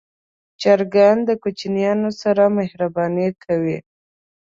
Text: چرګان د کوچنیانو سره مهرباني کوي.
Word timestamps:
چرګان 0.61 1.17
د 1.25 1.29
کوچنیانو 1.41 2.09
سره 2.21 2.43
مهرباني 2.57 3.29
کوي. 3.43 3.77